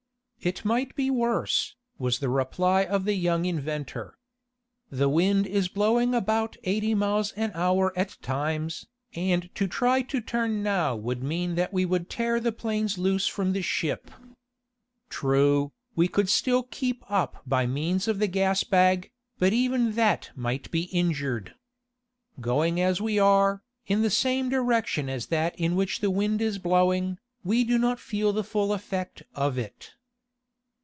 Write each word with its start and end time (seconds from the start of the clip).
"It 0.43 0.65
might 0.65 0.95
be 0.95 1.11
worse," 1.11 1.75
was 1.99 2.17
the 2.17 2.27
reply 2.27 2.83
of 2.83 3.05
the 3.05 3.13
young 3.13 3.45
inventor. 3.45 4.17
"The 4.89 5.07
wind 5.07 5.45
is 5.45 5.67
blowing 5.67 6.15
about 6.15 6.57
eighty 6.63 6.95
miles 6.95 7.31
an 7.33 7.51
hour 7.53 7.93
at 7.95 8.17
times, 8.23 8.87
and 9.13 9.53
to 9.53 9.67
try 9.67 10.01
to 10.01 10.19
turn 10.19 10.63
now 10.63 10.95
would 10.95 11.21
mean 11.21 11.53
that 11.53 11.71
we 11.71 11.85
would 11.85 12.09
tear 12.09 12.39
the 12.39 12.51
planes 12.51 12.97
loose 12.97 13.27
from 13.27 13.53
the 13.53 13.61
ship. 13.61 14.09
True, 15.11 15.73
we 15.95 16.07
could 16.07 16.27
still 16.27 16.63
keep 16.71 17.03
up 17.07 17.43
by 17.45 17.67
means 17.67 18.07
of 18.07 18.17
the 18.17 18.25
gas 18.25 18.63
bag, 18.63 19.11
but 19.37 19.53
even 19.53 19.91
that 19.91 20.31
might 20.35 20.71
be 20.71 20.85
injured. 20.85 21.53
Going 22.39 22.81
as 22.81 22.99
we 22.99 23.19
are, 23.19 23.61
in 23.85 24.01
the 24.01 24.09
same 24.09 24.49
direction 24.49 25.07
as 25.07 25.27
that 25.27 25.53
in 25.59 25.75
which 25.75 25.99
the 25.99 26.09
wind 26.09 26.41
is 26.41 26.57
blowing, 26.57 27.19
we 27.43 27.63
do 27.63 27.77
not 27.77 27.99
feel 27.99 28.33
the 28.33 28.43
full 28.43 28.73
effect 28.73 29.21
of 29.35 29.59
it." 29.59 29.91